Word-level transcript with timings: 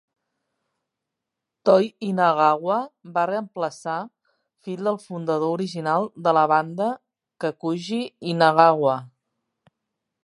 Toi 1.69 1.89
Inagawa 2.07 2.77
va 3.17 3.25
reemplaçar, 3.31 3.99
fill 4.65 4.81
del 4.89 4.99
fundador 5.05 5.55
original 5.59 6.11
de 6.29 6.35
la 6.39 6.47
banda, 6.55 6.91
Kakuji 7.47 8.01
Inagawa. 8.35 8.99